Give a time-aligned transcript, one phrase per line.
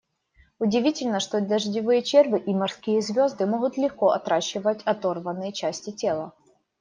[0.57, 6.33] Удивительно, что дождевые черви и морские звезды могут легко отращивать оторванные части тела.